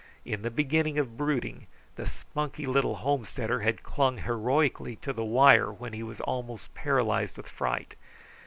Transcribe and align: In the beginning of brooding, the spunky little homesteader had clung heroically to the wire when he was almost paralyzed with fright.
In 0.25 0.41
the 0.41 0.49
beginning 0.49 0.97
of 0.97 1.15
brooding, 1.15 1.67
the 1.95 2.07
spunky 2.07 2.65
little 2.65 2.95
homesteader 2.95 3.59
had 3.59 3.83
clung 3.83 4.17
heroically 4.17 4.95
to 4.95 5.13
the 5.13 5.23
wire 5.23 5.71
when 5.71 5.93
he 5.93 6.01
was 6.01 6.19
almost 6.21 6.73
paralyzed 6.73 7.37
with 7.37 7.47
fright. 7.47 7.93